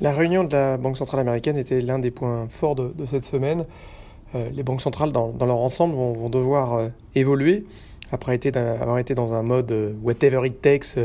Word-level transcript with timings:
La 0.00 0.12
réunion 0.12 0.44
de 0.44 0.52
la 0.52 0.76
Banque 0.76 0.96
centrale 0.96 1.20
américaine 1.20 1.56
était 1.56 1.80
l'un 1.80 1.98
des 1.98 2.12
points 2.12 2.46
forts 2.48 2.76
de, 2.76 3.04
cette 3.04 3.24
semaine. 3.24 3.64
Euh, 4.34 4.48
les 4.50 4.62
banques 4.62 4.80
centrales, 4.80 5.10
dans, 5.10 5.34
leur 5.40 5.58
ensemble, 5.58 5.94
vont, 5.94 6.28
devoir 6.28 6.74
euh, 6.74 6.88
évoluer 7.14 7.64
après 8.12 8.38
avoir 8.56 8.98
été 8.98 9.14
dans 9.14 9.34
un 9.34 9.42
mode 9.42 9.70
euh, 9.72 9.92
whatever 10.02 10.46
it 10.46 10.62
takes 10.62 10.96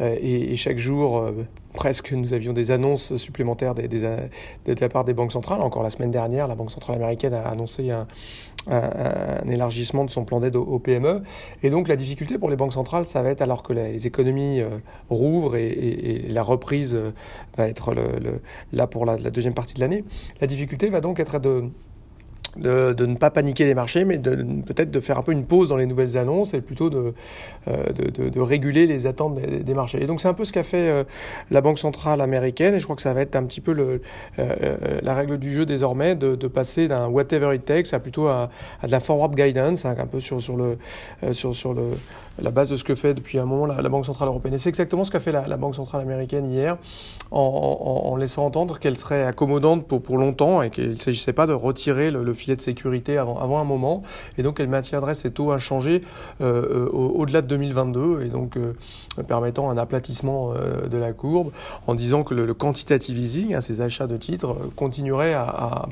et, 0.00 0.56
chaque 0.56 0.78
jour 0.78 1.30
presque 1.78 2.10
nous 2.10 2.34
avions 2.34 2.52
des 2.52 2.72
annonces 2.72 3.14
supplémentaires 3.14 3.72
de 3.72 4.80
la 4.80 4.88
part 4.88 5.04
des 5.04 5.14
banques 5.14 5.30
centrales. 5.30 5.60
Encore 5.60 5.84
la 5.84 5.90
semaine 5.90 6.10
dernière, 6.10 6.48
la 6.48 6.56
Banque 6.56 6.72
centrale 6.72 6.96
américaine 6.96 7.34
a 7.34 7.48
annoncé 7.48 7.92
un, 7.92 8.08
élargissement 9.48 10.04
de 10.04 10.10
son 10.10 10.24
plan 10.24 10.40
d'aide 10.40 10.56
au, 10.56 10.80
PME. 10.80 11.22
Et 11.62 11.70
donc 11.70 11.86
la 11.86 11.94
difficulté 11.94 12.36
pour 12.36 12.50
les 12.50 12.56
banques 12.56 12.72
centrales, 12.72 13.06
ça 13.06 13.22
va 13.22 13.30
être 13.30 13.42
alors 13.42 13.62
que 13.62 13.72
les, 13.72 14.08
économies 14.08 14.60
euh, 14.60 14.78
rouvrent 15.08 15.54
et, 15.54 16.26
la 16.28 16.42
reprise 16.42 16.96
euh, 16.96 17.12
va 17.56 17.68
être 17.68 17.94
là 18.72 18.88
pour 18.88 19.06
la, 19.06 19.16
la 19.16 19.30
deuxième 19.30 19.54
partie 19.54 19.74
de 19.74 19.80
l'année, 19.80 20.02
la 20.40 20.48
difficulté 20.48 20.88
va 20.88 21.00
donc 21.00 21.20
être 21.20 21.38
de 21.38 21.70
de, 22.58 23.06
ne 23.06 23.16
pas 23.16 23.30
paniquer 23.30 23.64
les 23.64 23.74
marchés, 23.74 24.04
mais 24.04 24.18
peut-être 24.18 24.90
de 24.90 25.00
faire 25.00 25.18
un 25.18 25.22
peu 25.22 25.32
une 25.32 25.44
pause 25.44 25.68
dans 25.68 25.76
les 25.76 25.86
nouvelles 25.86 26.16
annonces 26.16 26.54
et 26.54 26.60
plutôt 26.60 26.90
de, 26.90 27.14
euh, 27.68 27.84
de, 27.92 28.40
réguler 28.40 28.86
les 28.86 29.06
attentes 29.06 29.34
des, 29.34 29.74
marchés. 29.74 30.02
Et 30.02 30.06
donc 30.06 30.20
c'est 30.20 30.28
un 30.28 30.34
peu 30.34 30.44
ce 30.44 30.52
qu'a 30.52 30.62
fait 30.62 30.88
euh, 30.88 31.04
la 31.50 31.60
Banque 31.60 31.78
centrale 31.78 32.20
américaine, 32.20 32.74
et 32.74 32.78
je 32.78 32.84
crois 32.84 32.96
que 32.96 33.02
ça 33.02 33.12
va 33.12 33.20
être 33.20 33.36
un 33.36 33.44
petit 33.44 33.60
peu 33.60 34.00
euh, 34.38 34.76
la 35.02 35.14
règle 35.14 35.38
du 35.38 35.52
jeu 35.52 35.66
désormais, 35.66 36.14
de, 36.14 36.48
passer 36.48 36.88
d'un 36.88 37.08
whatever 37.08 37.54
it 37.54 37.64
takes 37.64 37.92
à 37.92 37.98
plutôt 37.98 38.28
à, 38.28 38.48
de 38.82 38.90
la 38.90 39.00
forward 39.00 39.34
guidance, 39.34 39.84
hein, 39.84 39.94
un 39.98 40.06
peu 40.06 40.20
sur, 40.20 40.40
sur, 40.40 40.56
le, 40.56 40.78
sur, 41.32 41.54
sur 41.54 41.74
le, 41.74 41.90
la 42.40 42.50
base 42.50 42.70
de 42.70 42.76
ce 42.76 42.84
que 42.84 42.94
fait 42.94 43.12
depuis 43.12 43.38
un 43.38 43.44
moment 43.44 43.66
la, 43.66 43.88
Banque 43.88 44.06
centrale 44.06 44.28
européenne. 44.28 44.54
Et 44.54 44.58
c'est 44.58 44.68
exactement 44.68 45.04
ce 45.04 45.10
qu'a 45.10 45.20
fait 45.20 45.32
la, 45.32 45.56
Banque 45.56 45.74
centrale 45.74 46.00
américaine 46.00 46.50
hier, 46.50 46.78
en 47.30 48.16
laissant 48.16 48.46
entendre 48.46 48.78
qu'elle 48.78 48.96
serait 48.96 49.24
accommodante 49.24 49.86
pour, 49.86 50.00
pour 50.02 50.18
longtemps 50.18 50.62
et 50.62 50.70
qu'il 50.70 50.90
ne 50.90 50.94
s'agissait 50.94 51.32
pas 51.32 51.46
de 51.46 51.52
retirer 51.52 52.10
le, 52.10 52.22
le 52.22 52.34
de 52.56 52.60
sécurité 52.60 53.18
avant, 53.18 53.38
avant 53.38 53.60
un 53.60 53.64
moment, 53.64 54.02
et 54.36 54.42
donc 54.42 54.60
elle 54.60 54.68
maintiendrait 54.68 55.14
ces 55.14 55.30
taux 55.30 55.52
inchangés 55.52 56.02
euh, 56.40 56.86
euh 56.86 56.88
au-delà 56.88 57.42
de 57.42 57.46
2022, 57.46 58.22
et 58.22 58.28
donc 58.28 58.56
euh, 58.56 58.74
permettant 59.26 59.70
un 59.70 59.78
aplatissement 59.78 60.52
de 60.52 60.96
la 60.96 61.12
courbe, 61.12 61.50
en 61.86 61.94
disant 61.94 62.22
que 62.22 62.34
le, 62.34 62.54
quantitative 62.54 63.18
easing, 63.18 63.54
hein, 63.54 63.60
ces 63.60 63.80
achats 63.80 64.06
de 64.06 64.16
titres, 64.16 64.56
continuerait 64.76 65.34
à, 65.34 65.88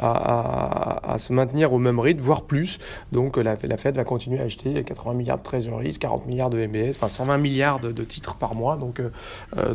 à, 0.00 1.16
se 1.18 1.32
maintenir 1.32 1.72
au 1.72 1.78
même 1.78 1.98
rythme, 1.98 2.22
voire 2.22 2.42
plus. 2.42 2.78
Donc 3.12 3.36
la, 3.36 3.56
Fed 3.56 3.96
va 3.96 4.04
continuer 4.04 4.40
à 4.40 4.44
acheter 4.44 4.84
80 4.84 5.14
milliards 5.14 5.38
de 5.38 5.42
treasuries, 5.42 5.98
40 5.98 6.26
milliards 6.26 6.50
de 6.50 6.64
MBS, 6.66 6.96
enfin 6.96 7.08
120 7.08 7.38
milliards 7.38 7.80
de, 7.80 8.04
titres 8.04 8.36
par 8.36 8.54
mois, 8.54 8.76
donc 8.76 9.00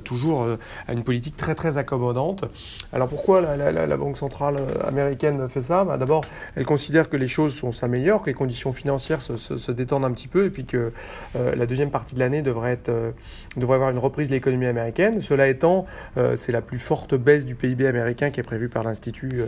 toujours 0.04 0.46
à 0.88 0.94
une 0.94 1.04
politique 1.04 1.38
très 1.38 1.56
très 1.56 1.78
accommodante. 1.78 2.46
Alors 2.94 3.08
pourquoi 3.08 3.42
la 3.42 3.98
Banque 3.98 4.18
centrale 4.18 4.60
américaine 4.88 5.48
fait 5.50 5.62
ça? 5.62 5.84
Bah, 5.84 5.98
D'abord, 6.12 6.26
elle 6.58 6.66
considère 6.66 7.08
que 7.08 7.16
les 7.16 7.28
choses 7.28 7.64
s'améliorent, 7.72 8.22
que 8.22 8.30
les 8.30 8.34
conditions 8.34 8.74
financières 8.74 9.22
se, 9.22 9.72
détendent 9.72 10.04
un 10.04 10.12
petit 10.12 10.28
peu, 10.28 10.44
et 10.44 10.50
puis 10.50 10.66
que 10.66 10.92
euh, 11.38 11.56
la 11.56 11.66
deuxième 11.66 11.90
partie 11.90 12.16
de 12.16 12.20
l'année 12.20 12.42
devrait, 12.42 12.80
euh, 12.90 13.12
devrait 13.56 13.76
avoir 13.76 13.92
une 13.92 13.98
reprise 13.98 14.28
de 14.28 14.34
l'économie 14.34 14.66
américaine. 14.66 15.22
Cela 15.22 15.48
étant, 15.48 15.86
euh, 16.18 16.36
c'est 16.36 16.52
la 16.52 16.60
plus 16.60 16.80
forte 16.80 17.16
baisse 17.16 17.46
du 17.46 17.56
PIB 17.56 17.88
américain 17.88 18.30
qui 18.30 18.42
est 18.42 18.44
prévue 18.44 18.68
par 18.68 18.84
l'Institut 18.84 19.44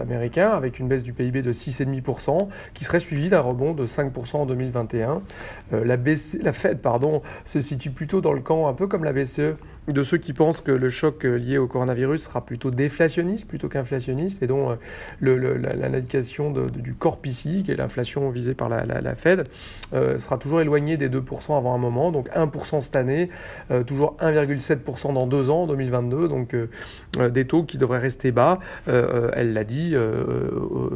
américain, 0.00 0.48
avec 0.48 0.78
une 0.78 0.88
baisse 0.88 1.02
du 1.02 1.12
PIB 1.12 1.42
de 1.42 1.52
6,5%, 1.52 2.48
qui 2.72 2.84
serait 2.86 3.00
suivie 3.00 3.28
d'un 3.28 3.40
rebond 3.40 3.74
de 3.74 3.84
5% 3.84 4.36
en 4.36 4.46
2021. 4.46 5.20
la, 5.72 6.52
Fed 6.54 6.78
se 7.44 7.60
situe 7.60 7.90
plutôt 7.90 8.22
dans 8.22 8.32
le 8.32 8.40
camp, 8.40 8.66
un 8.66 8.72
peu 8.72 8.86
comme 8.86 9.04
la 9.04 9.12
BCE, 9.12 9.56
de 9.88 10.02
ceux 10.04 10.18
qui 10.18 10.32
pensent 10.32 10.60
que 10.60 10.70
le 10.70 10.90
choc 10.90 11.24
lié 11.24 11.58
au 11.58 11.66
coronavirus 11.66 12.22
sera 12.22 12.44
plutôt 12.44 12.70
déflationniste 12.70 13.48
plutôt 13.48 13.68
qu'inflationniste 13.68 14.42
et 14.42 14.46
dont 14.46 14.70
euh, 14.70 14.76
l'indication 15.20 16.50
du 16.50 16.94
corps 16.94 17.18
PCI, 17.18 17.62
qui 17.64 17.72
est 17.72 17.76
l'inflation 17.76 18.28
visée 18.30 18.54
par 18.54 18.68
la, 18.68 19.14
Fed, 19.14 19.48
euh, 19.92 20.18
sera 20.18 20.38
toujours 20.38 20.60
éloignée 20.60 20.96
des 20.96 21.08
2% 21.08 21.56
avant 21.56 21.74
un 21.74 21.78
moment, 21.78 22.12
donc 22.12 22.28
1% 22.30 22.80
cette 22.80 22.96
année, 22.96 23.28
euh, 23.70 23.82
toujours 23.82 24.16
1,7% 24.20 25.14
dans 25.14 25.26
deux 25.26 25.50
ans, 25.50 25.62
en 25.62 25.66
2022, 25.66 26.28
donc 26.28 26.56
des 27.18 27.46
taux 27.46 27.64
qui 27.64 27.78
devraient 27.78 27.98
rester 27.98 28.32
bas, 28.32 28.58
elle 28.86 29.52
l'a 29.52 29.64
dit 29.64 29.94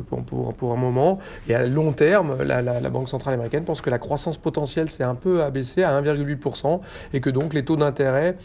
pour, 0.08 0.54
pour, 0.54 0.72
un 0.72 0.76
moment, 0.76 1.18
et 1.48 1.54
à 1.54 1.66
long 1.66 1.92
terme, 1.92 2.42
la, 2.42 2.62
la 2.62 2.90
Banque 2.90 3.08
Centrale 3.08 3.34
Américaine 3.34 3.64
pense 3.64 3.80
que 3.80 3.90
la 3.90 3.98
croissance 3.98 4.38
potentielle 4.38 4.90
s'est 4.90 5.04
un 5.04 5.14
peu 5.14 5.42
abaissée 5.42 5.82
à 5.82 6.00
1,8% 6.00 6.80
et 7.12 7.20
que 7.20 7.30
donc 7.30 7.54
les 7.54 7.64
taux 7.64 7.76
d'intérêt 7.76 8.36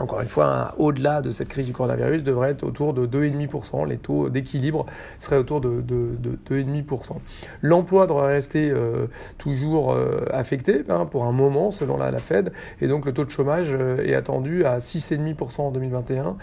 encore 0.00 0.20
une 0.20 0.28
fois, 0.28 0.74
au-delà 0.78 1.20
de 1.20 1.30
cette 1.30 1.48
crise 1.48 1.66
du 1.66 1.72
coronavirus, 1.72 2.22
devrait 2.22 2.50
être 2.50 2.62
autour 2.62 2.94
de 2.94 3.06
2,5%. 3.06 3.86
Les 3.86 3.98
taux 3.98 4.30
d'équilibre 4.30 4.86
seraient 5.18 5.36
autour 5.36 5.60
de, 5.60 5.80
de, 5.80 6.16
de 6.18 6.62
2,5%. 6.62 7.16
L'emploi 7.62 8.06
devrait 8.06 8.32
rester 8.32 8.70
euh, 8.70 9.06
toujours 9.38 9.92
euh, 9.92 10.24
affecté 10.32 10.82
hein, 10.88 11.04
pour 11.04 11.24
un 11.24 11.32
moment, 11.32 11.70
selon 11.70 11.98
la, 11.98 12.10
Fed. 12.18 12.52
Et 12.80 12.88
donc, 12.88 13.06
le 13.06 13.12
taux 13.12 13.24
de 13.24 13.30
chômage 13.30 13.68
euh, 13.72 14.04
est 14.04 14.14
attendu 14.14 14.64
à 14.64 14.78
6,5% 14.78 15.60
en 15.60 15.70
2021, 15.70 16.36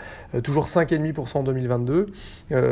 toujours 0.43 0.65
5,5% 0.65 1.37
en 1.37 1.43
2022. 1.43 2.07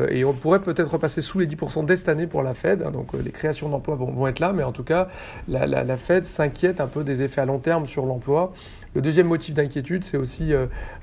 et 0.09 0.25
on 0.25 0.34
pourrait 0.34 0.59
peut-être 0.59 0.91
repasser 0.91 1.22
sous 1.22 1.40
les 1.40 1.47
10% 1.47 1.85
dès 1.85 1.95
cette 1.95 2.09
année 2.09 2.28
pour 2.28 2.44
la 2.44 2.53
Fed. 2.53 2.84
Hein, 2.84 2.91
donc, 2.91 3.13
les 3.13 3.31
créations 3.31 3.69
d'emplois 3.69 3.95
vont, 3.95 4.28
être 4.28 4.40
là. 4.40 4.53
Mais 4.53 4.63
en 4.63 4.72
tout 4.72 4.84
cas, 4.84 5.07
la, 5.47 5.97
Fed 5.97 6.25
s'inquiète 6.25 6.79
un 6.79 6.88
peu 6.88 7.03
des 7.03 7.24
effets 7.24 7.41
à 7.41 7.45
long 7.45 7.59
terme 7.59 7.85
sur 7.85 8.06
l'emploi. 8.06 8.53
Le 8.94 9.01
deuxième 9.01 9.28
motif 9.28 9.53
d'inquiétude, 9.53 10.03
c'est 10.03 10.18
aussi 10.18 10.53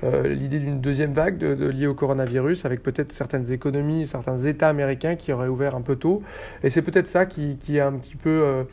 l'idée 0.03 0.59
d'une 0.59 0.79
deuxième 0.79 1.13
vague 1.13 1.41
liée 1.41 1.87
au 1.87 1.93
coronavirus, 1.93 2.65
avec 2.65 2.83
peut-être 2.83 3.11
certaines 3.11 3.51
économies, 3.51 4.05
certains 4.05 4.37
États 4.37 4.69
américains 4.69 5.15
qui 5.15 5.31
auraient 5.31 5.47
ouvert 5.47 5.75
un 5.75 5.81
peu 5.81 5.95
tôt. 5.95 6.21
Et 6.63 6.69
c'est 6.69 6.81
peut-être 6.81 7.07
ça 7.07 7.25
qui, 7.25 7.79
a 7.79 7.87
un 7.87 7.93
petit 7.93 8.15
peu 8.15 8.29
euh, 8.29 8.63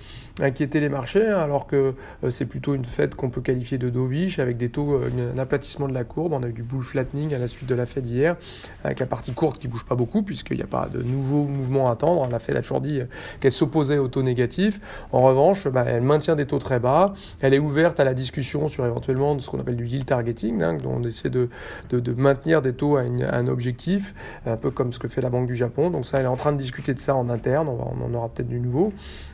inquiété 0.40 0.80
les 0.80 0.88
marchés, 0.88 1.26
hein, 1.26 1.38
alors 1.38 1.66
que 1.66 1.94
euh, 2.24 2.30
c'est 2.30 2.44
plutôt 2.44 2.74
une 2.74 2.84
fête 2.84 3.14
qu'on 3.14 3.30
peut 3.30 3.40
qualifier 3.40 3.78
de 3.78 3.88
dovish, 3.88 4.38
avec 4.38 4.56
des 4.56 4.68
taux, 4.68 5.00
un 5.34 5.38
aplatissement 5.38 5.88
de 5.88 5.94
la 5.94 6.04
courbe. 6.04 6.32
On 6.32 6.42
a 6.42 6.48
eu 6.48 6.52
du 6.52 6.62
bull 6.62 6.82
flattening 6.82 7.34
à 7.34 7.38
la 7.38 7.48
suite 7.48 7.68
de 7.68 7.74
la 7.74 7.86
Fed 7.86 8.06
hier, 8.06 8.36
avec 8.84 9.00
la 9.00 9.06
partie 9.06 9.32
courte 9.32 9.58
qui 9.58 9.68
bouge 9.68 9.84
pas 9.84 9.94
beaucoup, 9.94 10.22
puisqu'il 10.22 10.56
n'y 10.56 10.62
a 10.62 10.66
pas 10.66 10.88
de 10.88 11.02
nouveaux 11.02 11.44
mouvements 11.44 11.88
à 11.88 11.92
attendre. 11.92 12.28
La 12.30 12.38
Fed 12.38 12.56
a 12.56 12.62
toujours 12.62 12.80
dit 12.80 13.00
qu'elle 13.40 13.52
s'opposait 13.52 13.98
aux 13.98 14.08
taux 14.08 14.22
négatifs. 14.22 14.80
En 15.12 15.22
revanche, 15.22 15.68
bah, 15.68 15.84
elle 15.86 16.02
maintient 16.02 16.36
des 16.36 16.46
taux 16.46 16.58
très 16.58 16.80
bas. 16.80 17.12
Elle 17.40 17.54
est 17.54 17.58
ouverte 17.58 18.00
à 18.00 18.04
la 18.04 18.14
discussion 18.14 18.68
sur 18.68 18.86
éventuellement 18.86 19.38
ce 19.38 19.48
qu'on 19.50 19.60
appelle 19.60 19.76
du 19.76 19.86
yield 19.86 20.06
targeting, 20.06 20.62
hein, 20.62 20.74
on 20.90 21.02
essaie 21.02 21.30
de, 21.30 21.48
maintenir 22.16 22.62
des 22.62 22.72
taux 22.72 22.96
à, 22.96 23.02
un 23.02 23.46
objectif, 23.46 24.14
un 24.46 24.56
peu 24.56 24.70
comme 24.70 24.92
ce 24.92 24.98
que 24.98 25.08
fait 25.08 25.20
la 25.20 25.30
Banque 25.30 25.46
du 25.46 25.56
Japon. 25.56 25.90
Donc 25.90 26.06
ça, 26.06 26.18
elle 26.18 26.24
est 26.24 26.28
en 26.28 26.36
train 26.36 26.52
de 26.52 26.58
discuter 26.58 26.94
de 26.94 27.00
ça 27.00 27.14
en 27.14 27.28
interne, 27.28 27.68
on, 27.68 28.04
en 28.04 28.14
aura 28.14 28.28
peut-être 28.28 28.48
du 28.48 28.60
nouveau. 28.60 28.92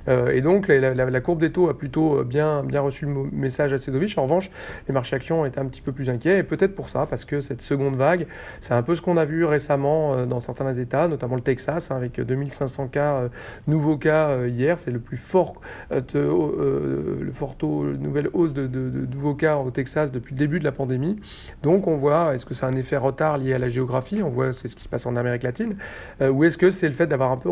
Euh, 0.09 0.33
et 0.33 0.41
donc 0.41 0.69
la, 0.69 1.21
courbe 1.21 1.41
des 1.41 1.51
taux 1.51 1.69
a 1.69 1.77
plutôt 1.77 2.25
bien, 2.25 2.63
reçu 2.75 3.07
le 3.07 3.13
message 3.33 3.73
assez 3.73 3.91
dovish. 3.91 4.19
En 4.19 4.23
revanche, 4.25 4.51
les 4.89 4.95
marchés 4.95 5.17
actions 5.17 5.45
été 5.47 5.61
un 5.61 5.67
petit 5.67 5.81
peu 5.81 5.93
plus 5.93 6.11
inquiets, 6.11 6.39
et 6.39 6.43
peut-être 6.43 6.75
pour 6.75 6.89
ça, 6.89 7.07
parce 7.07 7.25
que 7.25 7.41
cette 7.41 7.63
seconde 7.63 7.97
vague, 7.97 8.27
c'est 8.61 8.75
un 8.75 8.83
peu 8.83 8.95
ce 8.95 9.03
qu'on 9.03 9.17
a 9.17 9.25
vu 9.25 9.45
récemment 9.45 10.15
euh, 10.15 10.27
dans 10.27 10.41
certains 10.41 10.73
États, 10.75 11.09
notamment 11.09 11.37
le 11.37 11.41
Texas, 11.41 11.91
hein, 11.91 11.97
avec 11.97 12.21
2500 12.21 12.89
cas, 12.89 13.15
euh, 13.15 13.29
nouveaux 13.67 13.97
cas 13.97 14.47
hier. 14.47 14.79
C'est 14.79 14.91
le 14.91 14.99
plus 14.99 15.17
fort, 15.17 15.61
le 15.91 17.33
fort 17.33 17.57
nouvelle 17.63 18.29
hausse 18.33 18.53
de 18.53 18.67
nouveaux 19.07 19.35
cas 19.35 19.57
au 19.57 19.71
Texas 19.71 20.13
depuis 20.13 20.35
le 20.35 20.39
début 20.39 20.59
de 20.59 20.65
la 20.65 20.73
pandémie. 20.73 21.17
Donc 21.63 21.87
on 21.87 21.97
voit, 21.97 22.35
est-ce 22.35 22.47
que 22.47 22.55
c'est 22.55 22.67
un 22.67 22.77
effet 22.77 22.97
retard 22.97 23.39
lié 23.39 23.55
à 23.55 23.59
la 23.59 23.69
géographie? 23.69 24.23
On 24.23 24.29
voit 24.29 24.53
c'est 24.53 24.69
ce 24.69 24.77
qui 24.77 24.83
se 24.83 24.89
passe 24.89 25.07
en 25.07 25.17
Amérique 25.17 25.43
latine. 25.43 25.77
Euh, 26.21 26.31
ou 26.31 26.45
est-ce 26.45 26.59
que 26.59 26.71
c'est 26.71 26.89
le 26.89 26.95
fait 26.95 27.07
d'avoir 27.07 27.33
un 27.33 27.37
peu 27.37 27.51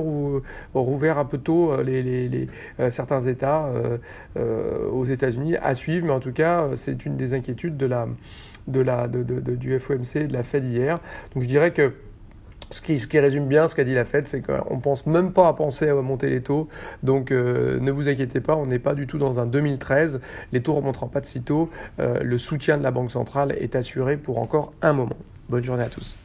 rouvert 0.75 1.19
un 1.19 1.25
peu 1.25 1.39
tôt 1.39 1.73
euh, 1.73 1.83
les, 1.83 2.49
euh, 2.81 2.91
certains 2.91 3.21
États 3.21 3.71
aux 4.93 5.05
États-Unis 5.05 5.57
à 5.57 5.75
suivre? 5.75 6.07
Mais 6.07 6.13
en 6.13 6.21
tout 6.21 6.33
cas, 6.33 6.69
c'est 6.75 7.07
une 7.07 7.17
des 7.17 7.35
inquiétudes 7.35 7.77
de 7.77 7.87
la, 7.87 8.09
de 8.69 8.81
la, 8.81 9.09
du 9.09 9.79
FOMC 9.79 10.17
et 10.17 10.27
de 10.27 10.33
la 10.33 10.43
Fed 10.43 10.65
hier. 10.65 11.01
Donc 11.35 11.43
je 11.43 11.49
dirais 11.49 11.73
que 11.73 11.93
ce 12.75 13.07
qui, 13.07 13.19
résume 13.19 13.47
bien 13.47 13.69
ce 13.69 13.75
qu'a 13.75 13.85
dit 13.85 13.95
la 13.95 14.05
Fed, 14.05 14.27
c'est 14.27 14.41
qu'on 14.41 14.81
pense 14.81 15.07
même 15.07 15.33
pas 15.33 15.49
à 15.49 15.53
penser 15.53 15.89
à 15.89 15.95
monter 15.95 16.29
les 16.29 16.43
taux. 16.43 16.69
Donc 17.03 17.31
euh, 17.31 17.79
ne 17.81 17.91
vous 17.91 18.09
inquiétez 18.09 18.41
pas, 18.41 18.57
on 18.57 18.67
n'est 18.67 18.79
pas 18.79 18.95
du 18.95 19.07
tout 19.07 19.19
dans 19.19 19.41
un 19.41 19.47
2013. 19.47 20.21
Les 20.53 20.61
taux 20.61 20.73
ne 20.73 20.79
remonteront 20.79 21.09
pas 21.09 21.21
de 21.21 21.27
sitôt. 21.27 21.71
Euh, 22.01 22.21
le 22.23 22.39
soutien 22.39 22.77
de 22.77 22.83
la 22.83 22.91
Banque 22.91 23.11
centrale 23.11 23.55
est 23.59 23.77
assuré 23.77 24.17
pour 24.17 24.39
encore 24.39 24.73
un 24.83 24.93
moment. 24.93 25.17
Bonne 25.49 25.65
journée 25.65 25.85
à 25.85 25.89
tous. 25.89 26.17